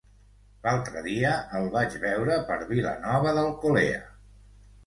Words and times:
L'altre 0.63 1.03
dia 1.07 1.33
el 1.59 1.69
vaig 1.77 1.97
veure 2.05 2.39
per 2.49 2.57
Vilanova 2.73 3.35
d'Alcolea. 3.37 4.05